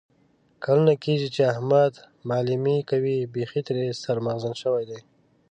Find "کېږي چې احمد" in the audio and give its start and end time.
1.03-1.93